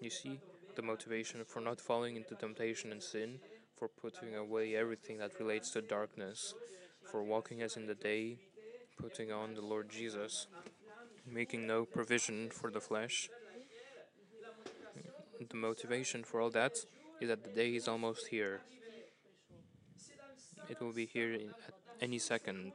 [0.00, 0.40] You see,
[0.76, 3.38] the motivation for not falling into temptation and sin,
[3.76, 6.54] for putting away everything that relates to darkness,
[7.10, 8.38] for walking as in the day,
[8.98, 10.46] putting on the Lord Jesus,
[11.26, 13.28] making no provision for the flesh.
[15.50, 16.76] The motivation for all that
[17.20, 18.60] is that the day is almost here.
[20.68, 22.72] It will be here in, at any second.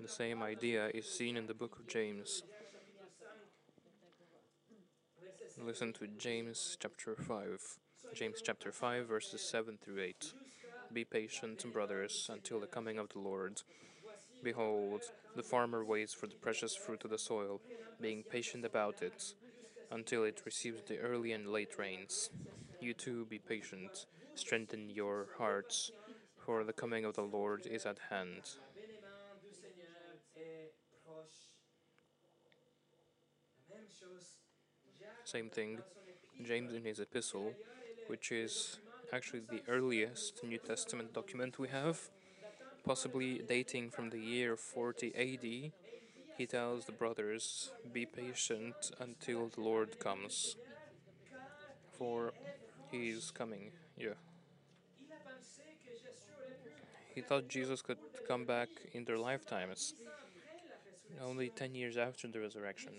[0.00, 2.42] The same idea is seen in the book of James.
[5.62, 7.78] Listen to James chapter 5.
[8.12, 10.32] James chapter 5, verses 7 through 8.
[10.92, 13.62] Be patient, brothers, until the coming of the Lord.
[14.42, 15.02] Behold,
[15.36, 17.60] the farmer waits for the precious fruit of the soil,
[18.00, 19.34] being patient about it,
[19.92, 22.30] until it receives the early and late rains.
[22.80, 25.92] You too be patient, strengthen your hearts,
[26.36, 28.42] for the coming of the Lord is at hand.
[35.24, 35.78] Same thing,
[36.42, 37.54] James in his epistle,
[38.08, 38.78] which is
[39.12, 42.10] actually the earliest New Testament document we have,
[42.84, 45.72] possibly dating from the year 40 AD,
[46.36, 50.56] he tells the brothers, Be patient until the Lord comes,
[51.96, 52.32] for
[52.90, 53.70] he is coming.
[53.96, 54.18] Yeah.
[57.14, 57.98] He thought Jesus could
[58.28, 59.94] come back in their lifetimes,
[61.22, 62.94] only 10 years after the resurrection.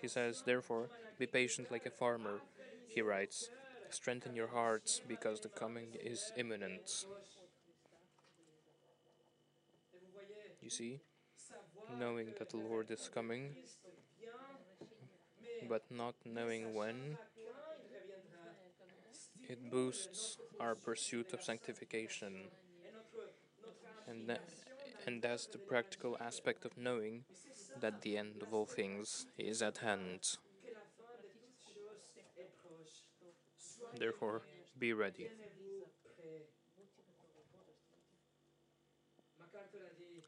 [0.00, 2.42] He says, Therefore, be patient like a farmer.
[2.86, 3.50] He writes,
[3.90, 7.04] Strengthen your hearts because the coming is imminent.
[10.60, 11.00] You see,
[11.88, 13.56] knowing that the Lord is coming,
[15.68, 17.18] but not knowing when,
[19.48, 22.50] it boosts our pursuit of sanctification.
[24.06, 24.40] And, tha-
[25.06, 27.24] and that's the practical aspect of knowing
[27.80, 30.36] that the end of all things is at hand.
[33.98, 34.42] Therefore,
[34.78, 35.28] be ready.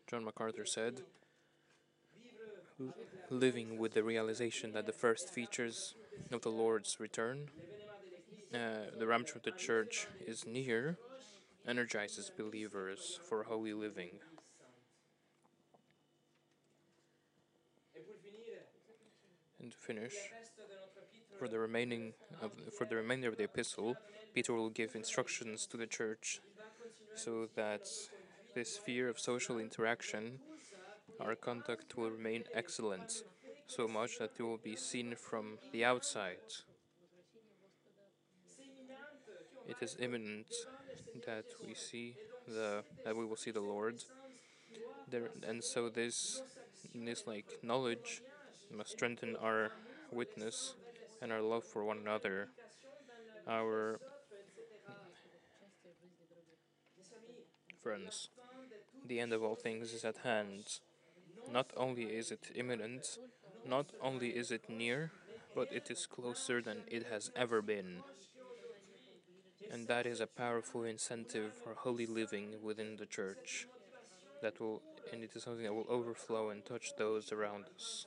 [0.06, 1.00] John MacArthur said,
[3.30, 5.94] living with the realization that the first features
[6.30, 7.48] of the Lord's return,
[8.52, 10.98] uh, the rapture of the church, is near,
[11.66, 14.20] energizes believers for holy living.
[19.64, 20.12] And to finish,
[21.38, 22.12] for the remaining
[22.42, 23.96] of for the remainder of the epistle,
[24.34, 26.40] Peter will give instructions to the church
[27.14, 27.88] so that
[28.54, 30.40] this sphere of social interaction,
[31.18, 33.24] our conduct will remain excellent,
[33.66, 36.44] so much that it will be seen from the outside.
[39.66, 40.48] It is imminent
[41.24, 44.04] that we see the that we will see the Lord.
[45.08, 46.42] There, and so this
[46.94, 48.20] this like knowledge
[48.76, 49.70] must strengthen our
[50.12, 50.74] witness
[51.22, 52.48] and our love for one another.
[53.48, 54.00] Our
[57.82, 58.28] friends,
[59.06, 60.80] the end of all things is at hand.
[61.52, 63.18] Not only is it imminent,
[63.66, 65.12] not only is it near,
[65.54, 68.02] but it is closer than it has ever been.
[69.70, 73.66] And that is a powerful incentive for holy living within the church.
[74.42, 78.06] That will, and it is something that will overflow and touch those around us.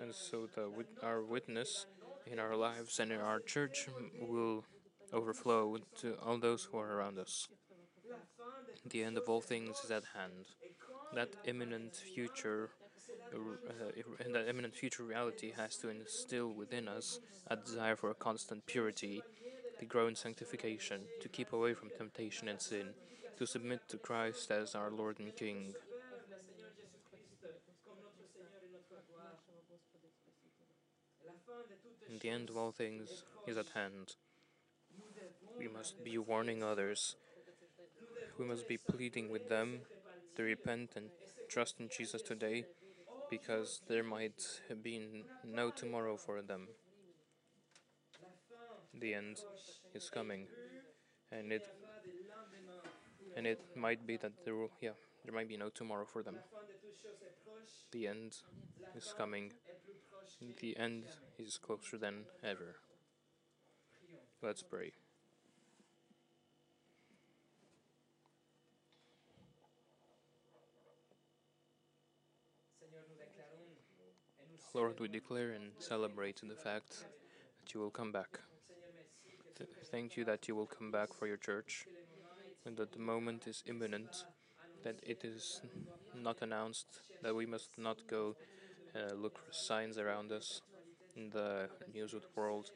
[0.00, 0.70] And so, the,
[1.02, 1.86] our witness
[2.26, 3.88] in our lives and in our church
[4.20, 4.64] will
[5.12, 7.48] overflow to all those who are around us.
[8.86, 10.46] The end of all things is at hand.
[11.14, 12.70] That imminent future,
[13.34, 18.14] uh, uh, that imminent future reality has to instill within us a desire for a
[18.14, 19.22] constant purity,
[19.78, 22.88] to grow in sanctification, to keep away from temptation and sin,
[23.38, 25.74] to submit to Christ as our Lord and King.
[32.20, 34.16] The end of all things is at hand.
[35.56, 37.14] We must be warning others.
[38.38, 39.80] We must be pleading with them
[40.36, 41.10] to repent and
[41.48, 42.64] trust in Jesus today
[43.30, 46.68] because there might be no tomorrow for them.
[48.98, 49.38] The end
[49.94, 50.46] is coming.
[51.30, 51.68] And it
[53.36, 56.36] and it might be that there will yeah, there might be no tomorrow for them.
[57.92, 58.36] The end
[58.96, 59.52] is coming.
[60.60, 62.76] The end is closer than ever.
[64.42, 64.92] Let's pray.
[74.72, 77.06] Lord, we declare and celebrate the fact
[77.60, 78.40] that you will come back.
[79.56, 81.86] Th- thank you that you will come back for your church
[82.66, 84.24] and that the moment is imminent,
[84.82, 85.62] that it is
[86.14, 88.36] not announced, that we must not go
[88.98, 90.62] uh, look for signs around us
[91.16, 92.70] in the news of the world,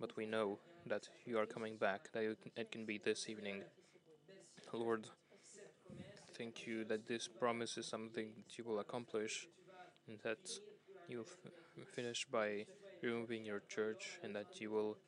[0.00, 2.24] but we know that you are coming back, that
[2.56, 3.64] it can- be this evening.
[4.72, 5.10] Lord,
[6.36, 9.48] thank you that this promise is something that you will accomplish
[10.08, 10.38] and that
[11.08, 11.26] you'll
[11.94, 12.66] finish by
[13.02, 14.98] removing your church and that you will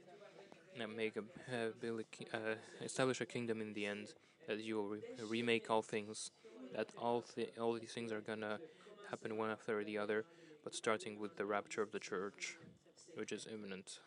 [0.82, 1.20] uh, make a
[1.54, 2.02] uh, build
[2.32, 4.14] a uh, establish a kingdom in the end
[4.48, 6.30] that you will re- remake all things
[6.72, 7.24] that all
[7.60, 8.60] all these things are gonna
[9.10, 10.24] happen one after the other
[10.64, 12.56] but starting with the rapture of the church,
[13.14, 13.98] which is imminent.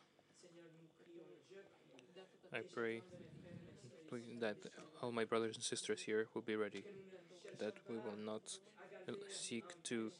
[2.53, 3.01] I pray
[4.39, 4.57] that
[5.01, 6.83] all my brothers and sisters here will be ready,
[7.59, 8.41] that we will not
[9.29, 10.11] seek to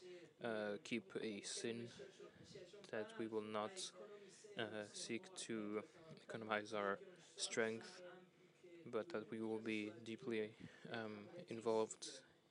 [0.44, 0.48] uh,
[0.84, 1.88] keep a sin,
[2.90, 3.70] that we will not
[4.58, 5.80] uh, seek to
[6.28, 6.98] economize our
[7.36, 8.02] strength,
[8.92, 10.50] but that we will be deeply
[10.92, 12.06] um, involved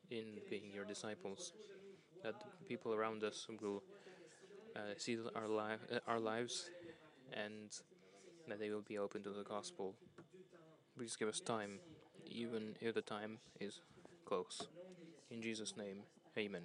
[0.09, 1.53] in being your disciples,
[2.23, 2.35] that
[2.67, 3.83] people around us will
[4.75, 6.71] uh, see our, li- uh, our lives
[7.33, 7.71] and
[8.47, 9.95] that they will be open to the gospel.
[10.97, 11.79] Please give us time,
[12.25, 13.81] even if the time is
[14.25, 14.67] close.
[15.31, 16.03] In Jesus' name,
[16.37, 16.63] amen.